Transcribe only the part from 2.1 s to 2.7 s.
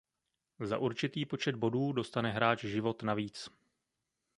hráč